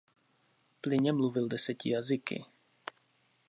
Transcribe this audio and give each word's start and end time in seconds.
Plynně 0.81 1.13
mluvil 1.13 1.47
deseti 1.47 1.89
jazyky. 1.89 2.45